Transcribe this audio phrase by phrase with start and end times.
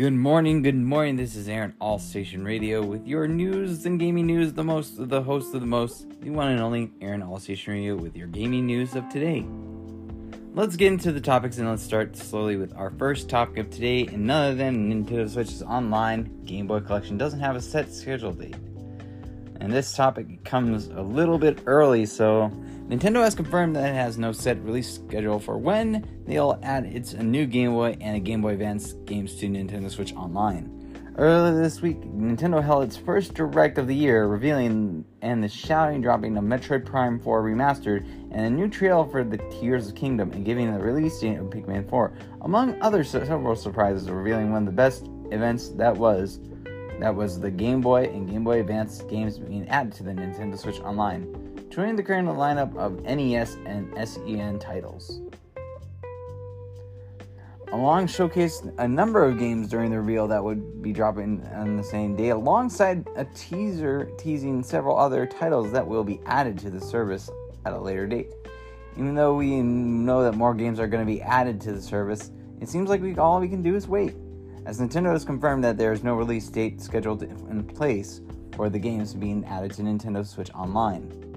[0.00, 1.16] Good morning, good morning.
[1.16, 4.54] This is Aaron All Station Radio with your news and gaming news.
[4.54, 7.96] The most, the host of the most, the one and only Aaron All Station Radio
[7.96, 9.44] with your gaming news of today.
[10.54, 14.06] Let's get into the topics and let's start slowly with our first topic of today.
[14.06, 18.32] And none other than Nintendo Switch's online Game Boy collection doesn't have a set schedule
[18.32, 18.56] date.
[19.60, 22.50] And this topic comes a little bit early, so
[22.88, 27.12] Nintendo has confirmed that it has no set release schedule for when they'll add its
[27.12, 30.76] new Game Boy and a Game Boy Advance games to Nintendo Switch Online.
[31.18, 36.00] Earlier this week, Nintendo held its first direct of the year, revealing and the shouting
[36.00, 40.32] dropping of Metroid Prime 4 Remastered and a new trailer for the Tears of Kingdom
[40.32, 44.66] and giving the release date of Pikmin 4, among other several surprises, revealing one of
[44.66, 46.40] the best events that was
[47.00, 50.58] that was the Game Boy and Game Boy Advance games being added to the Nintendo
[50.58, 55.20] Switch Online joining the current lineup of NES and SEN titles.
[57.72, 61.84] Along showcased a number of games during the reveal that would be dropping on the
[61.84, 66.80] same day, alongside a teaser teasing several other titles that will be added to the
[66.80, 67.30] service
[67.64, 68.32] at a later date.
[68.96, 72.32] Even though we know that more games are going to be added to the service,
[72.60, 74.14] it seems like we, all we can do is wait,
[74.66, 78.20] as Nintendo has confirmed that there is no release date scheduled in place
[78.54, 81.30] for the games being added to Nintendo Switch Online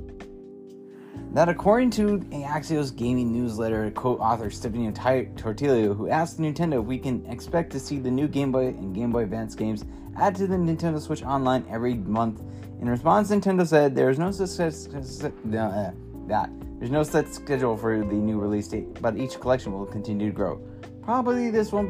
[1.34, 7.26] that according to Axios gaming newsletter co-author Stefano Totilo, who asked Nintendo if we can
[7.26, 9.84] expect to see the new Game Boy and Game Boy Advance games
[10.16, 12.44] added to the Nintendo Switch Online every month.
[12.80, 15.92] In response, Nintendo said there is no uh,
[16.28, 20.28] that there's no set schedule for the new release date, but each collection will continue
[20.28, 20.62] to grow.
[21.02, 21.90] Probably this won't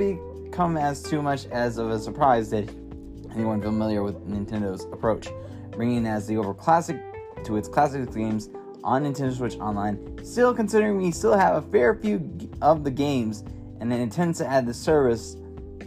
[0.53, 2.69] become as too much as of a surprise that
[3.33, 5.27] anyone familiar with Nintendo's approach,
[5.71, 7.01] bringing as the over classic
[7.43, 8.51] to its classic games
[8.83, 12.21] on Nintendo Switch Online, still considering we still have a fair few
[12.61, 13.43] of the games
[13.79, 15.37] and it intends to add the service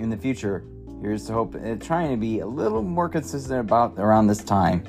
[0.01, 0.65] in the future.
[1.01, 4.83] Here's to hope uh, trying to be a little more consistent about around this time.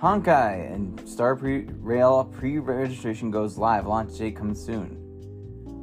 [0.00, 3.86] Honkai and Star pre- Rail pre-registration goes live.
[3.86, 4.96] Launch date comes soon.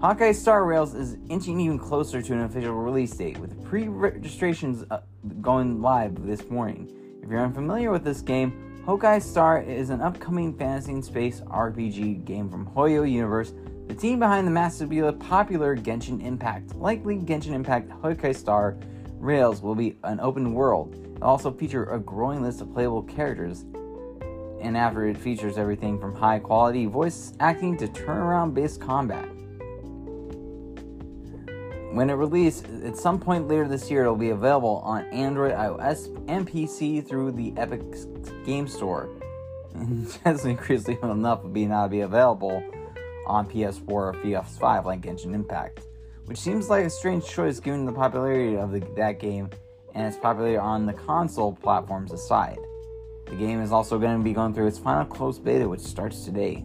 [0.02, 5.02] Honkai Star Rails is inching even closer to an official release date, with pre-registrations uh,
[5.40, 6.92] going live this morning.
[7.22, 12.26] If you're unfamiliar with this game, Honkai Star is an upcoming fantasy and space RPG
[12.26, 13.54] game from Hoyo Universe,
[13.86, 16.74] the team behind the massively popular Genshin Impact.
[16.74, 18.78] Likely Genshin Impact Honkai Star
[19.20, 20.96] Rails will be an open world.
[21.18, 23.64] It'll also feature a growing list of playable characters
[24.62, 29.28] and after it features everything from high quality voice acting to turnaround based combat.
[31.92, 36.08] When it released, at some point later this year, it'll be available on Android, iOS,
[36.28, 37.82] and PC through the Epic
[38.46, 39.10] Game Store.
[39.74, 42.64] And just increasingly enough of being not be available
[43.28, 45.82] on PS4 or PS5 like Genshin Impact,
[46.26, 49.52] which seems like a strange choice given the popularity of the, that game
[49.94, 52.58] and its popularity on the console platforms aside.
[53.30, 56.24] The game is also going to be going through its final closed beta, which starts
[56.24, 56.64] today.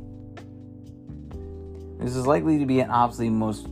[1.98, 3.68] This is likely to be an obsolete most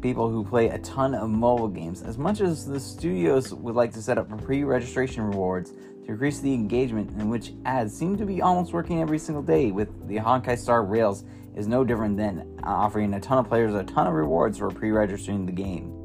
[0.00, 2.02] people who play a ton of mobile games.
[2.02, 6.40] As much as the studios would like to set up pre registration rewards to increase
[6.40, 10.16] the engagement, in which ads seem to be almost working every single day, with the
[10.16, 14.06] Honkai Star Rails is no different than uh, offering a ton of players a ton
[14.06, 15.96] of rewards for pre registering the game.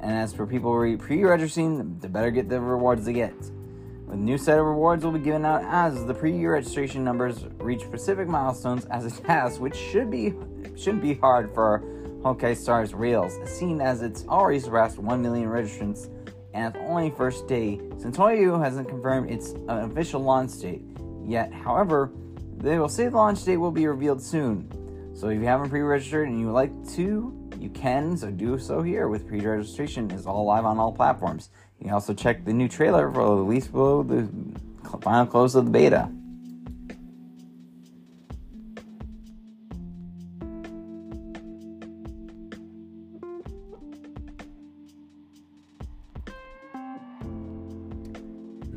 [0.00, 3.34] And as for people pre registering, the better get the rewards they get.
[4.12, 8.28] A new set of rewards will be given out as the pre-registration numbers reach specific
[8.28, 10.34] milestones as a task, which should be
[10.76, 11.82] shouldn't be hard for
[12.20, 16.10] Honkai Stars Rails, seen as it's already surpassed 1 million registrants
[16.52, 20.82] and it's only first day since Hoyo hasn't confirmed its uh, official launch date
[21.24, 21.50] yet.
[21.50, 22.12] However,
[22.58, 24.68] they will say the launch date will be revealed soon.
[25.14, 28.82] So if you haven't pre-registered and you would like to, you can, so do so
[28.82, 31.50] here with pre-registration is all live on all platforms.
[31.78, 34.28] You can also check the new trailer for the release below the
[35.00, 36.10] final close of the beta.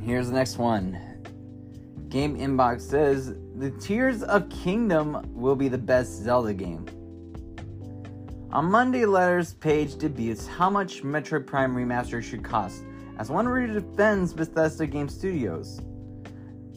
[0.03, 1.14] Here's the next one.
[2.15, 6.85] Game Inbox says the Tears of Kingdom will be the best Zelda game.
[8.53, 12.83] On Monday, Letters page debuts how much Metroid Prime Remaster should cost
[13.19, 15.81] as one defends Bethesda Game Studios.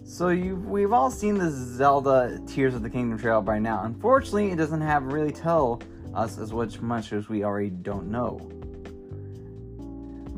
[0.04, 3.84] So we've all seen the Zelda Tears of the Kingdom trailer by now.
[3.84, 5.80] Unfortunately, it doesn't have really tell
[6.16, 6.52] us as
[6.82, 8.57] much as we already don't know.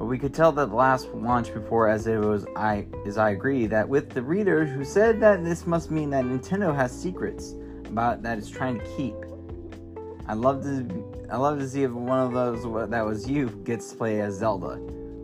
[0.01, 3.33] But we could tell that the last launch before as it was I is I
[3.33, 7.55] agree that with the reader who said that this must mean that Nintendo has secrets
[7.85, 9.15] about that it's trying to keep.
[10.27, 13.91] I love to I love to see if one of those that was you gets
[13.91, 14.77] to play as Zelda.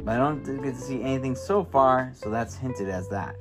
[0.04, 3.34] But I don't get to see anything so far, so that's hinted as that.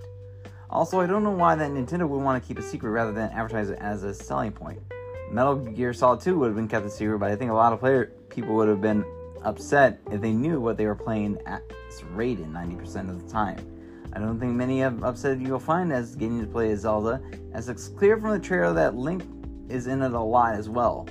[0.70, 3.30] Also, I don't know why that Nintendo would want to keep a secret rather than
[3.32, 4.80] advertise it as a selling point.
[5.30, 7.74] Metal Gear Solid 2 would have been kept a secret, but I think a lot
[7.74, 9.04] of player people would have been
[9.46, 11.62] upset if they knew what they were playing at
[12.12, 13.58] rated 90% of the time.
[14.14, 17.22] I don't think many of upset you'll find as getting to play as Zelda,
[17.54, 19.24] as it's clear from the trailer that Link
[19.70, 21.08] is in it a lot as well.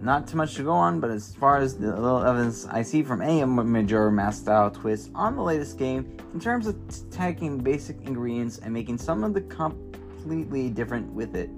[0.00, 3.02] Not too much to go on, but as far as the little evidence I see
[3.02, 6.76] from any Majora Mask style twist on the latest game, in terms of
[7.10, 11.50] taking basic ingredients and making some of the completely different with it.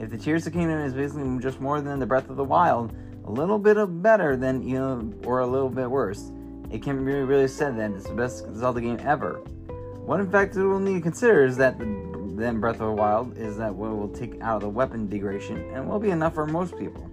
[0.00, 2.94] If the Tears of Kingdom is basically just more than the Breath of the Wild,
[3.26, 6.30] a little bit of better than you know, or a little bit worse,
[6.70, 9.34] it can be really said that it's the best Zelda game ever.
[10.04, 11.84] One in fact we'll need to consider is that the,
[12.36, 15.58] then Breath of the Wild is that what will take out of the weapon degradation
[15.74, 17.10] and will be enough for most people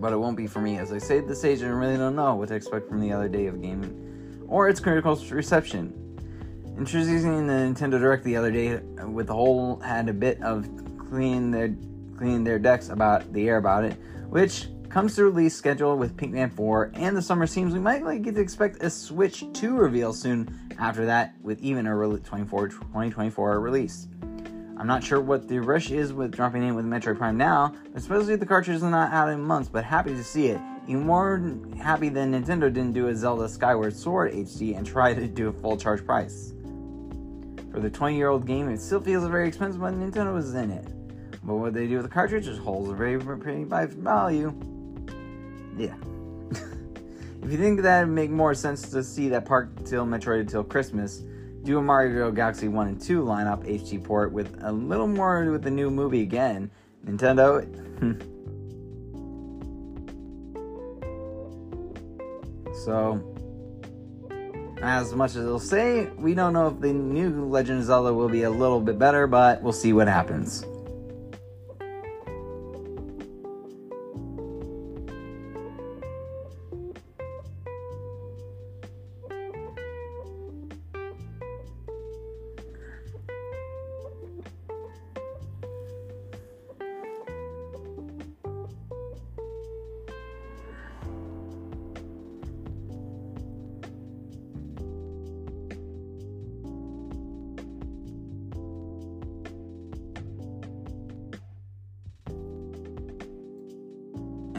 [0.00, 0.78] but it won't be for me.
[0.78, 3.28] As I at this stage, I really don't know what to expect from the other
[3.28, 5.92] day of gaming or its critical reception.
[6.76, 10.68] Introducing the Nintendo Direct the other day with the whole had a bit of
[11.08, 11.74] cleaning their
[12.16, 13.94] cleaning their decks about the air about it,
[14.28, 18.22] which comes to release schedule with Pikmin 4 and the summer seems we might like
[18.22, 20.48] get to expect a Switch 2 reveal soon
[20.78, 24.08] after that with even a 24, 2024 release.
[24.78, 28.36] I'm not sure what the rush is with dropping in with Metroid Prime now, especially
[28.36, 30.60] the cartridge is not out in months, but happy to see it.
[30.86, 35.26] Even more happy than Nintendo didn't do a Zelda Skyward Sword HD and try to
[35.26, 36.54] do a full charge price.
[37.72, 40.70] For the 20 year old game, it still feels very expensive, but Nintendo was in
[40.70, 40.86] it.
[41.42, 44.77] But what they do with the cartridge just holds a very pretty value.
[45.78, 45.94] Yeah.
[47.42, 50.64] if you think that would make more sense to see that park till Metroid until
[50.64, 51.22] Christmas,
[51.62, 55.62] do a Mario Galaxy 1 and 2 lineup HD port with a little more with
[55.62, 56.70] the new movie again.
[57.04, 57.64] Nintendo.
[62.84, 63.34] so,
[64.82, 68.28] as much as it'll say, we don't know if the new Legend of Zelda will
[68.28, 70.64] be a little bit better, but we'll see what happens.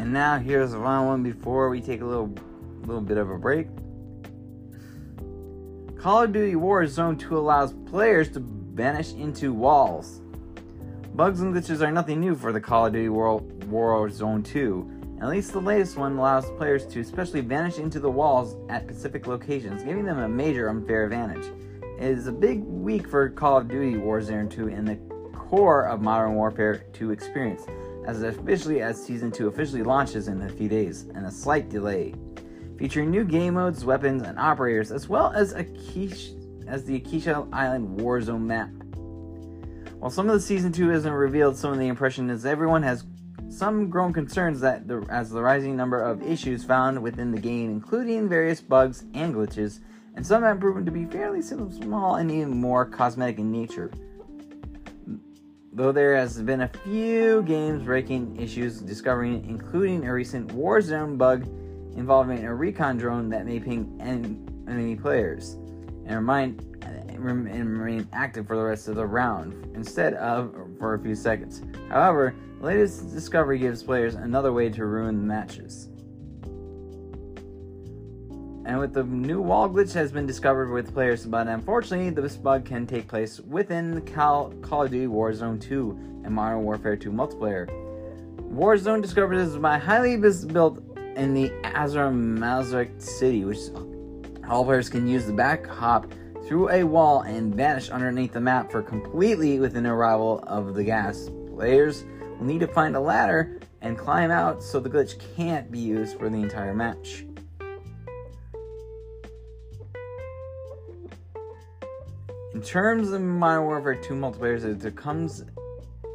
[0.09, 2.33] And now here's the final one before we take a little
[2.81, 3.67] little bit of a break.
[5.99, 10.21] Call of Duty Warzone 2 allows players to vanish into walls.
[11.13, 15.19] Bugs and glitches are nothing new for the Call of Duty World Warzone 2.
[15.21, 19.27] At least the latest one allows players to especially vanish into the walls at specific
[19.27, 21.45] locations, giving them a major unfair advantage.
[21.99, 24.95] It is a big week for Call of Duty Warzone 2 in the
[25.37, 27.67] core of Modern Warfare 2 experience,
[28.09, 32.15] as officially as Season 2 officially launches in a few days, and a slight delay.
[32.77, 36.35] Featuring new game modes, weapons, and operators, as well as Akesh,
[36.67, 38.69] as the Akeisha Island Warzone map.
[39.99, 43.03] While some of the Season 2 isn't revealed, some of the impression is everyone has
[43.49, 47.69] some grown concerns that the, as the rising number of issues found within the game,
[47.69, 49.81] including various bugs and glitches,
[50.15, 53.91] and some have proven to be fairly small and even more cosmetic in nature.
[55.71, 61.47] Though there has been a few games breaking issues discovering, including a recent Warzone bug
[61.95, 65.57] involving a recon drone that may ping enemy players
[66.05, 66.29] and
[67.19, 71.61] and remain active for the rest of the round instead of for a few seconds.
[71.89, 75.89] However, the latest discovery gives players another way to ruin the matches.
[78.69, 82.65] And with the new wall glitch has been discovered with players, but unfortunately, this bug
[82.65, 87.67] can take place within the Call, of Duty Warzone 2 and Modern Warfare 2 multiplayer.
[88.53, 90.83] Warzone discovered this by highly built
[91.15, 93.57] in the Azra Mazrik city, which
[94.47, 96.05] all players can use the back hop
[96.45, 101.31] through a wall and vanish underneath the map for completely within arrival of the gas.
[101.55, 102.05] Players
[102.37, 106.19] will need to find a ladder and climb out so the glitch can't be used
[106.19, 107.25] for the entire match.
[112.59, 115.45] In terms of Modern Warfare 2 multiplayer, it comes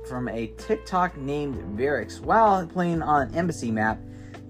[0.06, 2.20] from a TikTok named Varix.
[2.20, 3.98] While playing on an Embassy map,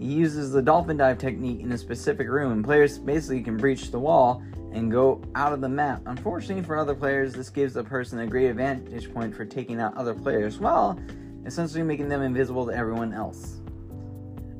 [0.00, 3.92] He uses the dolphin dive technique in a specific room, and players basically can breach
[3.92, 6.02] the wall and go out of the map.
[6.06, 9.96] Unfortunately for other players, this gives the person a great advantage point for taking out
[9.96, 10.98] other players, while
[11.46, 13.60] essentially making them invisible to everyone else.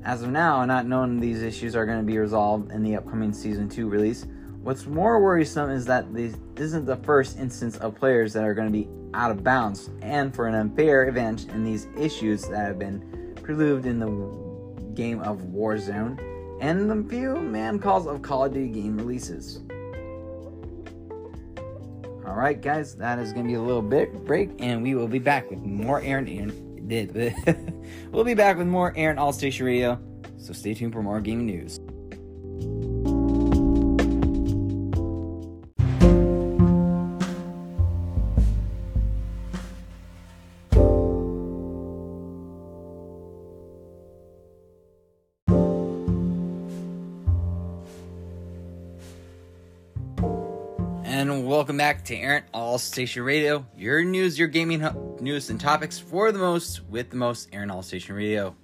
[0.04, 3.32] As of now, not knowing these issues are going to be resolved in the upcoming
[3.32, 4.24] Season 2 release,
[4.64, 8.66] what's more worrisome is that this isn't the first instance of players that are going
[8.66, 12.78] to be out of bounds, and for an unfair advantage in these issues that have
[12.78, 16.18] been preluded in the game of Warzone
[16.60, 19.60] and the few man calls of Call of Duty game releases.
[22.26, 25.08] All right, guys, that is going to be a little bit break, and we will
[25.08, 26.26] be back with more Aaron.
[26.26, 26.64] Aaron
[28.12, 30.00] we'll be back with more Aaron All Station Radio.
[30.38, 31.80] So stay tuned for more gaming news.
[51.94, 54.84] Back to Aaron All Station Radio, your news, your gaming
[55.20, 58.56] news and topics for the most with the most Aaron All Station Radio.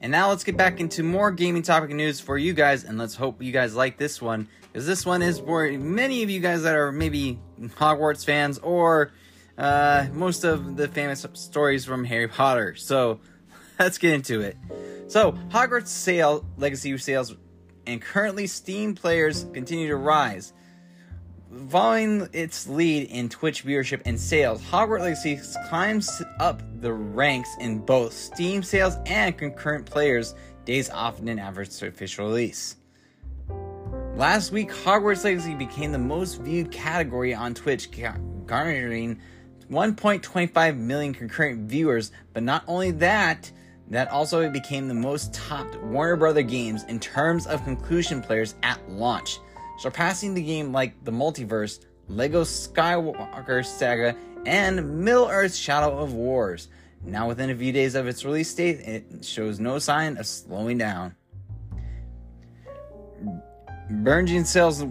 [0.00, 3.16] And now let's get back into more gaming topic news for you guys, and let's
[3.16, 6.62] hope you guys like this one because this one is for many of you guys
[6.62, 9.10] that are maybe Hogwarts fans or
[9.58, 12.76] uh, most of the famous stories from Harry Potter.
[12.76, 13.18] So
[13.80, 14.56] let's get into it.
[15.08, 17.34] So Hogwarts sale legacy sales
[17.84, 20.52] and currently Steam players continue to rise.
[21.70, 27.78] Following its lead in Twitch viewership and sales, Hogwarts Legacy climbs up the ranks in
[27.78, 30.34] both Steam sales and concurrent players
[30.66, 32.76] days off an average official release.
[34.16, 37.88] Last week, Hogwarts Legacy became the most viewed category on Twitch,
[38.44, 39.18] garnering
[39.70, 42.12] 1.25 million concurrent viewers.
[42.34, 43.50] But not only that,
[43.88, 48.78] that also became the most topped Warner Brother games in terms of conclusion players at
[48.90, 49.38] launch
[49.78, 56.68] surpassing the game like the multiverse, Lego Skywalker Saga, and Middle Earth Shadow of Wars.
[57.04, 60.78] Now, within a few days of its release date, it shows no sign of slowing
[60.78, 61.14] down.
[63.90, 64.84] Benji Sales,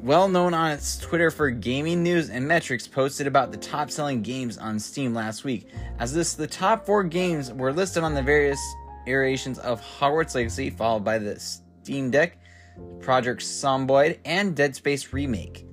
[0.00, 4.22] well known on its Twitter for gaming news and metrics, posted about the top selling
[4.22, 5.68] games on Steam last week.
[5.98, 8.60] As this, the top four games were listed on the various
[9.06, 12.38] iterations of Hogwarts Legacy, followed by the Steam Deck,
[13.00, 15.66] Project Zomboid, and Dead Space Remake.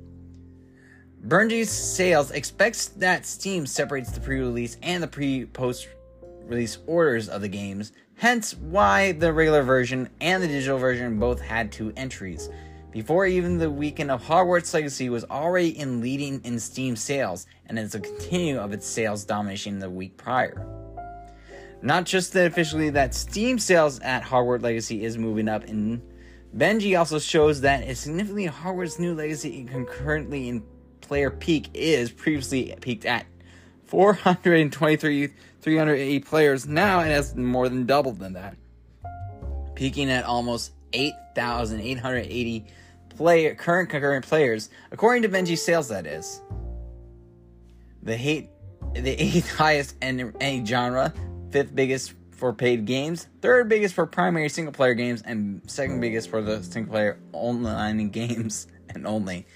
[1.25, 5.88] Benji's sales expects that Steam separates the pre-release and the pre-post
[6.45, 11.39] release orders of the games, hence why the regular version and the digital version both
[11.39, 12.50] had two entries.
[12.91, 17.79] Before even the weekend of Hogwarts Legacy was already in leading in Steam sales, and
[17.79, 20.67] is a continue of its sales domination the week prior.
[21.81, 26.01] Not just that officially that Steam sales at Hogwarts Legacy is moving up in
[26.55, 30.63] Benji also shows that a significantly Hogwarts New Legacy concurrently in
[31.01, 33.25] player peak is previously peaked at
[33.86, 36.67] 423 380 players.
[36.67, 38.55] Now it has more than doubled than that,
[39.74, 42.65] peaking at almost 8,880
[43.10, 45.88] player current concurrent players, according to Benji sales.
[45.89, 46.41] That is
[48.03, 48.50] the hate
[48.93, 51.12] the eighth highest in any genre,
[51.50, 56.29] fifth biggest for paid games, third biggest for primary single player games, and second biggest
[56.29, 59.47] for the single player online games and only.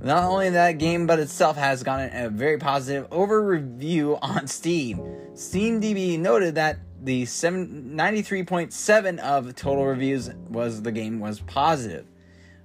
[0.00, 4.96] Not only that game, but itself has gotten a very positive over review on Steam.
[5.34, 12.06] SteamDB noted that the 93.7 of total reviews was the game was positive.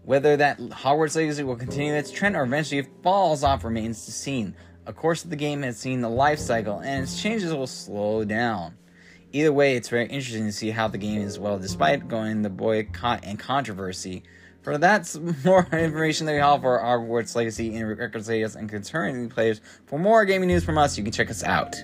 [0.05, 4.13] Whether that Hogwarts Legacy will continue its trend or eventually falls off remains to be
[4.13, 4.55] seen.
[4.85, 8.77] Of course, the game has seen the life cycle and its changes will slow down
[9.33, 12.49] either way, it's very interesting to see how the game is well, despite going the
[12.49, 14.23] boycott and controversy.
[14.61, 18.69] For that's more information that we have for our Hogwarts Legacy in record sales and
[18.69, 19.59] concerning players.
[19.87, 21.75] For more gaming news from us, you can check us out.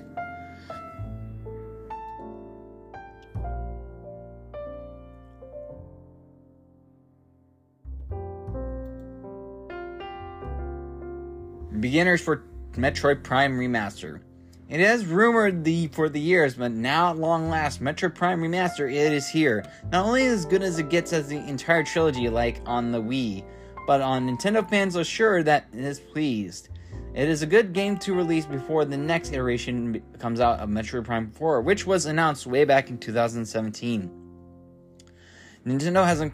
[11.80, 14.22] Beginners for Metroid Prime Remaster.
[14.70, 18.88] It has rumored the for the years, but now at long last, Metro Prime Remaster
[18.88, 19.66] it is here.
[19.92, 23.44] Not only as good as it gets as the entire trilogy, like on the Wii,
[23.88, 26.70] but on Nintendo fans are sure that it is pleased.
[27.16, 31.02] It is a good game to release before the next iteration comes out of Metro
[31.02, 34.12] Prime 4, which was announced way back in 2017.
[35.66, 36.34] Nintendo hasn't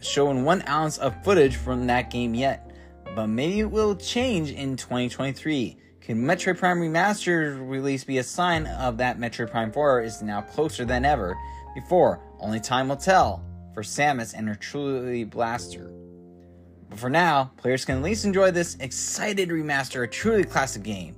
[0.00, 2.72] shown one ounce of footage from that game yet,
[3.14, 5.78] but maybe it will change in 2023.
[6.06, 10.40] Can Metroid Prime Remastered release be a sign of that Metroid Prime 4 is now
[10.40, 11.36] closer than ever?
[11.74, 12.20] before.
[12.38, 13.44] Only time will tell
[13.74, 15.90] for Samus and her truly blaster.
[16.88, 21.16] But for now, players can at least enjoy this excited remaster, a truly classic game.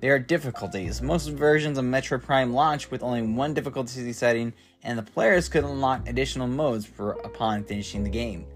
[0.00, 1.02] There are difficulties.
[1.02, 5.64] Most versions of Metroid Prime launch with only one difficulty setting, and the players could
[5.64, 8.46] unlock additional modes for upon finishing the game.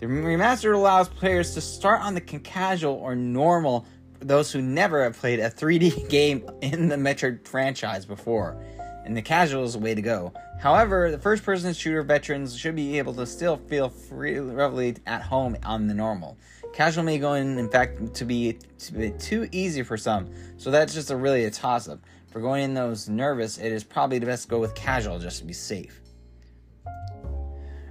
[0.00, 3.86] The remaster allows players to start on the casual or normal
[4.26, 8.60] those who never have played a 3D game in the Metroid franchise before,
[9.04, 10.32] and the casual is the way to go.
[10.58, 15.56] However, the first person shooter veterans should be able to still feel freely at home
[15.64, 16.36] on the normal.
[16.74, 20.70] Casual may go in, in fact, to be, to be too easy for some, so
[20.70, 22.00] that's just a really a toss up.
[22.32, 25.38] For going in those nervous, it is probably the best to go with casual just
[25.38, 26.00] to be safe.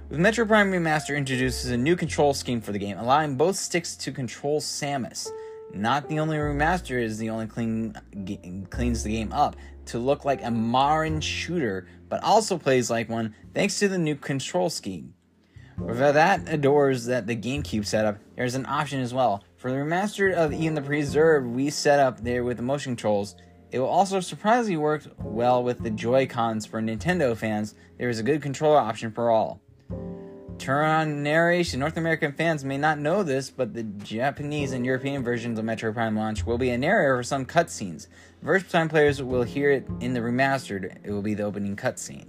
[0.08, 3.96] With Metro Prime Remaster introduces a new control scheme for the game, allowing both sticks
[3.96, 5.28] to control Samus.
[5.72, 7.94] Not the only remaster is the only clean
[8.70, 9.56] cleans the game up
[9.86, 14.16] to look like a modern shooter, but also plays like one thanks to the new
[14.16, 15.14] control scheme.
[15.78, 19.44] With that adores that the GameCube setup, there's an option as well.
[19.56, 23.36] For the remastered of even the preserved we set up there with the motion controls,
[23.70, 27.74] it will also surprisingly work well with the Joy-Cons for Nintendo fans.
[27.98, 29.60] There is a good controller option for all.
[30.58, 31.80] Turn on narration.
[31.80, 35.92] North American fans may not know this, but the Japanese and European versions of Metro
[35.92, 38.06] Prime launch will be a narrator for some cutscenes.
[38.44, 42.28] First time players will hear it in the remastered, it will be the opening cutscene.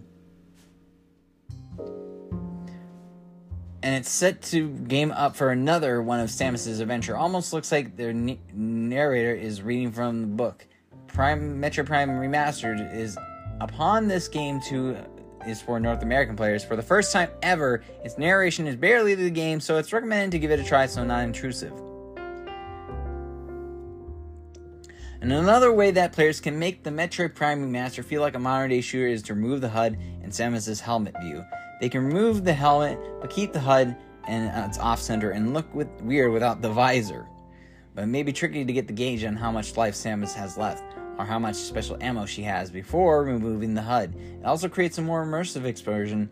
[3.87, 7.15] and it's set to game up for another one of Samus's adventure.
[7.15, 10.67] Almost looks like their narrator is reading from the book.
[11.07, 13.17] Prime Metro Prime Remastered is
[13.61, 14.97] upon this game to
[15.47, 16.63] is for North American players.
[16.63, 20.39] For the first time ever, its narration is barely the game, so it's recommended to
[20.39, 21.73] give it a try so not intrusive.
[25.19, 28.69] And another way that players can make the Metroid Prime Remaster feel like a modern
[28.69, 31.43] day shooter is to remove the HUD and Samus's helmet view.
[31.81, 33.95] They can remove the helmet, but keep the HUD
[34.27, 37.25] and it's off center and look with, weird without the visor.
[37.95, 40.57] But it may be tricky to get the gauge on how much life Samus has
[40.57, 44.13] left or how much special ammo she has before removing the HUD.
[44.15, 46.29] It also creates a more immersive explosion.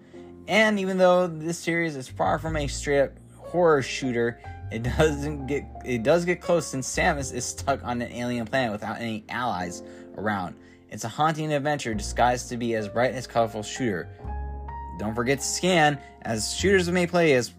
[0.48, 4.40] And even though this series is far from a straight up horror shooter,
[4.72, 8.72] it doesn't get it does get close since Samus is stuck on an alien planet
[8.72, 9.84] without any allies
[10.18, 10.56] around.
[10.90, 14.08] It's a haunting adventure disguised to be as bright as colorful shooter.
[14.98, 17.52] Don't forget to scan, as shooters may play as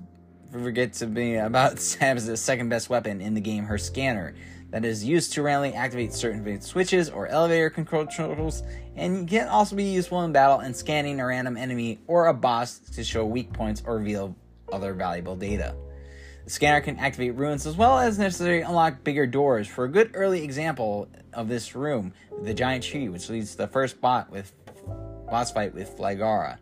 [0.51, 4.35] forget to be about Samus' second best weapon in the game, her scanner,
[4.71, 8.63] that is used to randomly activate certain switches or elevator controls,
[8.97, 12.79] and can also be useful in battle and scanning a random enemy or a boss
[12.79, 14.37] to show weak points or reveal
[14.73, 15.75] other valuable data.
[16.45, 19.67] The scanner can activate ruins as well as necessarily unlock bigger doors.
[19.67, 23.69] For a good early example of this room, the giant tree, which leads to the
[23.69, 24.53] first bot with
[25.29, 26.59] boss fight with Flaahgra.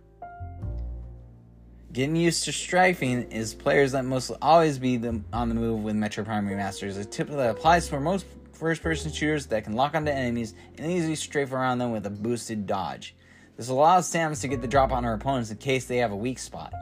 [1.94, 5.94] Getting used to strafing is players that must always be the, on the move with
[5.94, 6.98] Metro Prime Remasters.
[6.98, 10.90] A tip that applies for most first person shooters that can lock onto enemies and
[10.90, 13.14] easily strafe around them with a boosted dodge.
[13.56, 16.16] This allows Samus to get the drop on her opponents in case they have a
[16.16, 16.74] weak spot.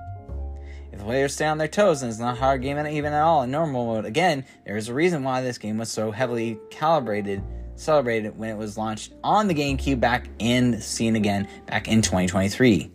[0.90, 3.20] If the players stay on their toes, and it's not a hard game even at
[3.20, 6.58] all in normal mode, again, there is a reason why this game was so heavily
[6.70, 7.42] calibrated,
[7.74, 12.90] celebrated when it was launched on the GameCube back in seen again back in 2023.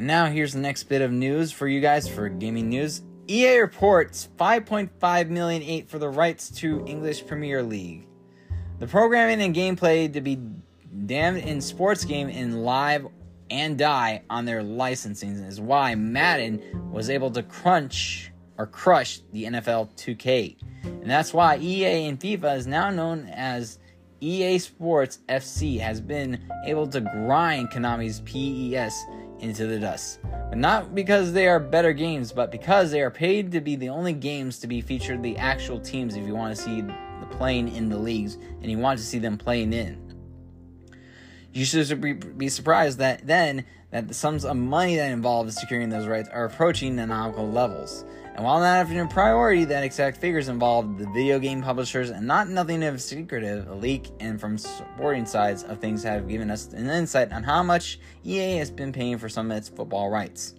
[0.00, 3.02] And now here's the next bit of news for you guys for gaming news.
[3.28, 8.06] EA reports 5.5 million for the rights to English Premier League.
[8.78, 10.40] The programming and gameplay to be
[11.04, 13.08] damned in sports game in live
[13.50, 19.44] and die on their licensing is why Madden was able to crunch or crush the
[19.44, 20.56] NFL 2K.
[20.82, 23.78] And that's why EA and FIFA is now known as
[24.22, 29.04] EA Sports FC has been able to grind Konami's PES
[29.40, 30.20] into the dust.
[30.22, 33.88] But not because they are better games, but because they are paid to be the
[33.88, 37.74] only games to be featured the actual teams if you want to see the playing
[37.74, 40.10] in the leagues and you want to see them playing in.
[41.52, 45.88] You should be surprised that then that the sums of money that involved in securing
[45.88, 48.04] those rights are approaching astronomical levels.
[48.34, 52.26] And while not having a priority, that exact figures involved the video game publishers and
[52.26, 56.72] not nothing of secretive, a leak and from sporting sides of things have given us
[56.72, 60.54] an insight on how much EA has been paying for some of its football rights.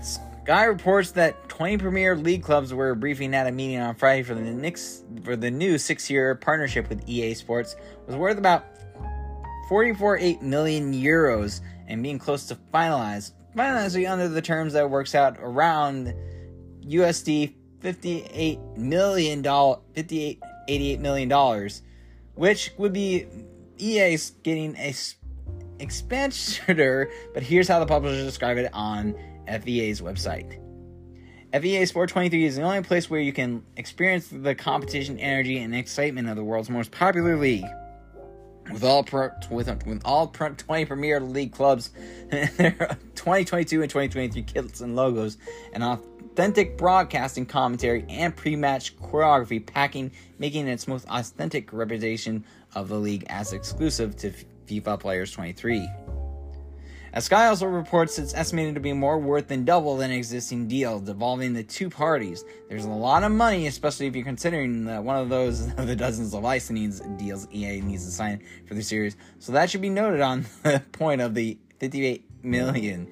[0.00, 4.34] Sky reports that 20 Premier League clubs were briefing at a meeting on Friday for
[4.34, 7.76] the Knicks for the new six-year partnership with EA Sports
[8.08, 8.64] was worth about
[9.70, 11.60] 44.8 million euros
[11.92, 13.32] and being close to finalized.
[13.56, 16.14] Finalizing under the terms that works out around
[16.84, 21.82] USD 58 million dollar 58 88 million dollars,
[22.34, 23.26] which would be
[23.78, 24.94] EA's getting a
[25.78, 27.10] expansioner.
[27.34, 29.14] But here's how the publishers describe it on
[29.46, 30.58] FEA's website.
[31.52, 35.74] FEA Sport 23 is the only place where you can experience the competition, energy, and
[35.74, 37.66] excitement of the world's most popular league.
[38.70, 41.90] With all pro, with, with all pro, 20 Premier League clubs,
[42.30, 45.36] their 2022 and 2023 kits and logos,
[45.72, 52.44] and authentic broadcasting commentary and pre-match choreography, packing making its most authentic representation
[52.74, 54.32] of the league as exclusive to
[54.66, 55.88] FIFA Players 23.
[57.14, 61.06] As Sky also reports, it's estimated to be more worth than double than existing deals
[61.06, 62.42] involving the two parties.
[62.70, 65.94] There's a lot of money, especially if you're considering that one of those of the
[65.94, 69.18] dozens of licensing deals EA needs to sign for the series.
[69.40, 73.06] So that should be noted on the point of the 58 million,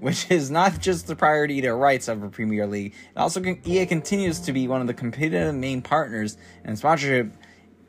[0.00, 2.92] which is not just the priority to rights of a Premier League.
[2.92, 7.32] It also EA continues to be one of the competitive main partners and sponsorship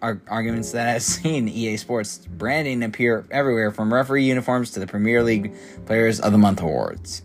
[0.01, 5.23] arguments that has seen EA Sports branding appear everywhere from referee uniforms to the Premier
[5.23, 5.53] League
[5.85, 7.23] Players of the Month awards.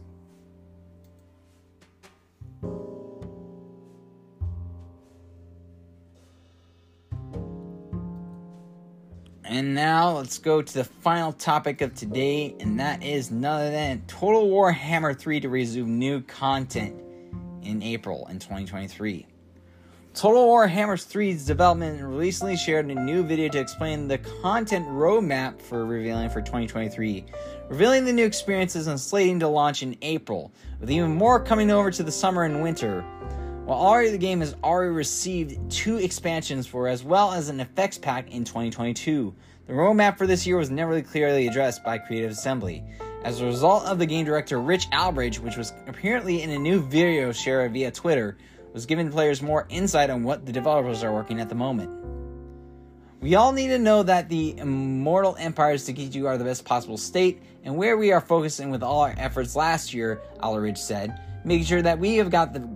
[9.45, 13.71] And now let's go to the final topic of today, and that is none other
[13.71, 16.99] than Total War Hammer 3 to resume new content
[17.61, 19.27] in April in 2023.
[20.14, 25.59] Total War Hammers 3's development recently shared a new video to explain the content roadmap
[25.59, 27.25] for revealing for 2023,
[27.70, 31.90] revealing the new experiences and slating to launch in April, with even more coming over
[31.90, 33.01] to the summer and winter.
[33.64, 37.96] While already the game has already received two expansions for as well as an effects
[37.96, 39.35] pack in 2022,
[39.66, 42.85] the roadmap for this year was never really clearly addressed by Creative Assembly.
[43.25, 46.83] As a result of the game director Rich Aldridge, which was apparently in a new
[46.83, 48.37] video shared via Twitter,
[48.73, 51.91] was giving players more insight on what the developers are working at the moment.
[53.21, 56.97] We all need to know that the Immortal Empires to Takeshi are the best possible
[56.97, 61.67] state, and where we are focusing with all our efforts last year, Aldridge said, making
[61.67, 62.69] sure that we have got the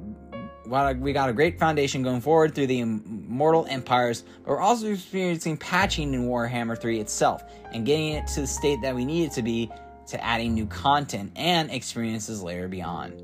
[0.98, 5.56] we got a great foundation going forward through the Immortal Empires, but we're also experiencing
[5.56, 9.32] patching in Warhammer 3 itself and getting it to the state that we need it
[9.32, 9.70] to be
[10.08, 13.22] to adding new content and experiences later beyond.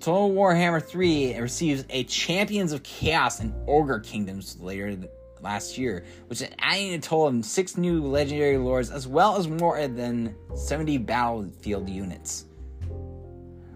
[0.00, 4.96] Total Warhammer 3 receives a Champions of Chaos and Ogre Kingdoms later
[5.42, 9.46] last year, which is adding a total of six new legendary lords as well as
[9.46, 12.46] more than 70 battlefield units.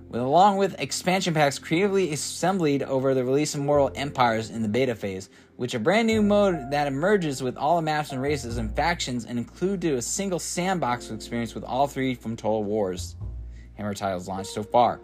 [0.09, 4.69] With, along with expansion packs creatively assembled over the release of Mortal Empires in the
[4.69, 8.57] beta phase, which a brand new mode that emerges with all the maps and races
[8.57, 13.17] and factions and included a single sandbox experience with all three from Total Wars
[13.75, 15.01] Hammer titles launched so far.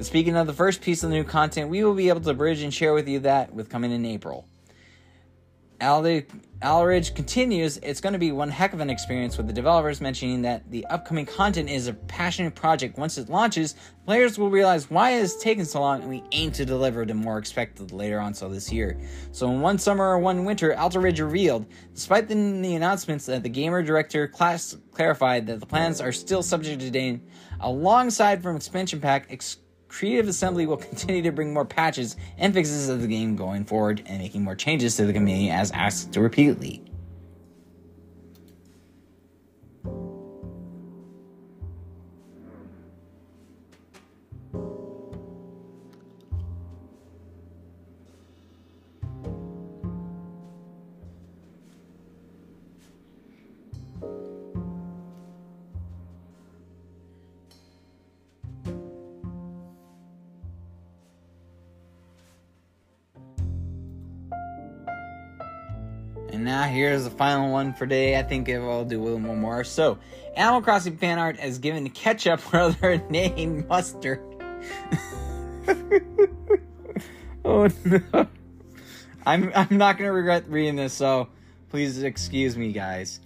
[0.00, 2.62] Speaking of the first piece of the new content, we will be able to bridge
[2.62, 4.46] and share with you that with coming in April.
[5.80, 10.42] Aldridge continues, it's going to be one heck of an experience with the developers mentioning
[10.42, 12.96] that the upcoming content is a passionate project.
[12.96, 16.50] Once it launches, players will realize why it has taken so long and we aim
[16.52, 18.98] to deliver to more expected later on so this year.
[19.30, 23.48] So in one summer or one winter, Aldridge revealed, despite the, the announcements that the
[23.48, 27.20] gamer director class clarified that the plans are still subject to date,
[27.60, 29.58] alongside from expansion pack ex-
[29.94, 34.02] Creative Assembly will continue to bring more patches and fixes of the game going forward
[34.06, 36.82] and making more changes to the community as asked to repeatedly.
[66.34, 68.18] And now here's the final one for today.
[68.18, 69.62] I think I'll do a little more.
[69.62, 69.98] So,
[70.36, 74.20] Animal Crossing fan art has given ketchup brother name mustard.
[77.44, 78.26] oh no.
[79.24, 81.28] I'm I'm not gonna regret reading this, so
[81.70, 83.20] please excuse me, guys.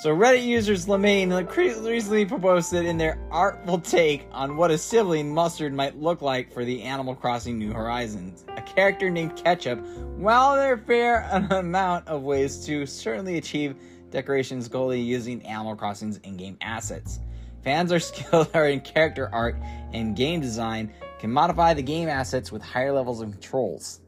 [0.00, 5.72] So Reddit users Lemaine recently posted in their artful take on what a sibling Mustard
[5.72, 8.44] might look like for the Animal Crossing New Horizons.
[8.76, 9.80] Character named Ketchup,
[10.18, 13.74] while there are fair amount of ways to certainly achieve
[14.10, 17.18] decorations goalie using Animal Crossing's in-game assets.
[17.64, 19.56] Fans are skilled in character art
[19.94, 24.00] and game design can modify the game assets with higher levels of controls.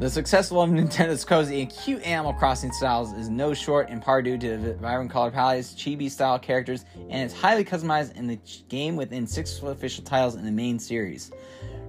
[0.00, 4.24] The success of Nintendo's cozy and cute Animal Crossing styles is no short in part
[4.24, 8.38] due to the vibrant color palettes, chibi style characters, and it's highly customized in the
[8.70, 11.30] game within six official titles in the main series,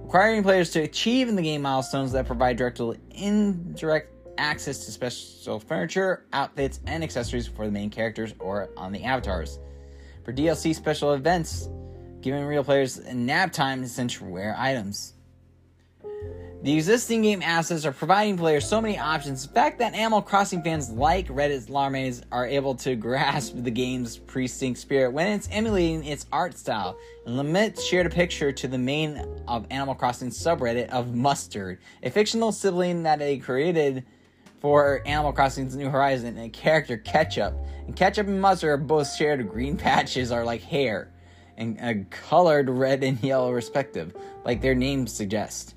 [0.02, 4.90] requiring players to achieve in the game milestones that provide direct or indirect access to
[4.92, 9.58] special furniture, outfits, and accessories for the main characters or on the avatars.
[10.22, 11.70] For DLC special events,
[12.20, 15.14] giving real players nap time essential rare items.
[16.62, 19.44] The existing game assets are providing players so many options.
[19.44, 24.16] The fact that Animal Crossing fans like Reddit's Larmays are able to grasp the game's
[24.16, 26.96] precinct spirit when it's emulating its art style.
[27.26, 32.52] And shared a picture to the main of Animal Crossing subreddit of Mustard, a fictional
[32.52, 34.04] sibling that they created
[34.60, 37.56] for Animal Crossing's New Horizon, and character Ketchup.
[37.88, 41.10] And Ketchup and Mustard are both shared green patches are like hair,
[41.56, 45.74] and uh, colored red and yellow respective, like their names suggest.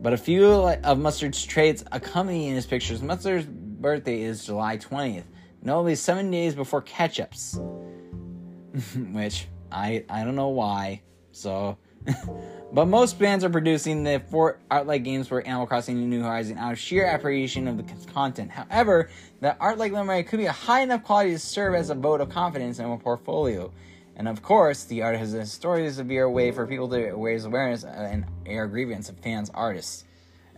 [0.00, 3.02] But a few of Mustard's traits accompanying his pictures.
[3.02, 5.24] Mustard's birthday is July 20th,
[5.62, 7.58] notably seven days before Ketchup's.
[9.12, 11.02] Which I I don't know why.
[11.32, 11.78] So
[12.72, 16.58] but most fans are producing the four art-like games for Animal Crossing and New Horizons
[16.58, 18.50] out of sheer appreciation of the content.
[18.50, 22.20] However, the art-like library could be a high enough quality to serve as a vote
[22.20, 23.72] of confidence in a portfolio.
[24.16, 27.84] And of course, the art has a historically severe way for people to raise awareness
[27.84, 30.04] uh, and air grievance of fans' artists.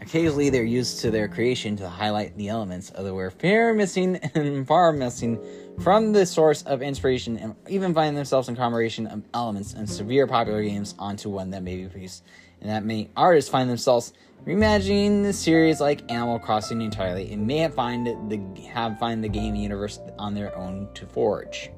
[0.01, 4.17] Occasionally, they're used to their creation to highlight the elements of the work far missing
[4.35, 5.41] and far missing
[5.81, 10.29] from the source of inspiration, and even find themselves in combination of elements and severe
[10.29, 12.25] popular games onto one that may be produced.
[12.61, 14.13] And that many artists find themselves
[14.47, 19.29] reimagining the series like Animal Crossing entirely, and may have find the have find the
[19.29, 21.71] game universe on their own to forge.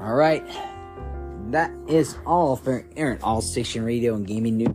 [0.00, 0.42] All right.
[1.50, 4.74] That is all for Aaron All Station Radio and Gaming News.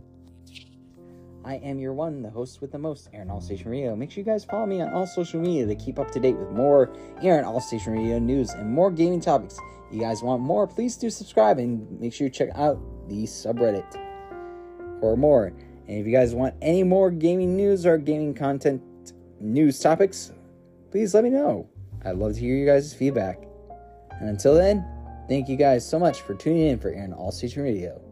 [1.44, 3.96] I am your one, the host with the most, Aaron All Station Radio.
[3.96, 6.36] Make sure you guys follow me on all social media to keep up to date
[6.36, 9.58] with more Aaron All Station Radio news and more gaming topics.
[9.88, 13.24] If you guys want more, please do subscribe and make sure you check out the
[13.24, 13.90] subreddit
[15.00, 15.46] for more.
[15.46, 18.80] And if you guys want any more gaming news or gaming content
[19.40, 20.30] news topics,
[20.92, 21.68] please let me know.
[22.04, 23.42] I'd love to hear you guys' feedback.
[24.20, 24.84] And until then,
[25.28, 28.05] Thank you guys so much for tuning in for Aaron All Station Radio.